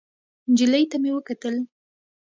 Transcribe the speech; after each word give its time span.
نجلۍ 0.51 0.83
ته 0.91 0.97
مې 1.01 1.11
وکتل. 1.15 1.55